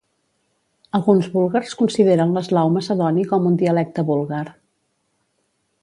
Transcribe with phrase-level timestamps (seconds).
[0.99, 4.45] Alguns búlgars consideren l'eslau macedoni com un dialecte búlgar.